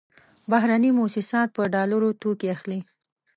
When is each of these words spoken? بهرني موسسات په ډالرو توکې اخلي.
بهرني 0.51 0.91
موسسات 0.99 1.49
په 1.55 1.61
ډالرو 1.73 2.09
توکې 2.21 2.47
اخلي. 2.55 2.79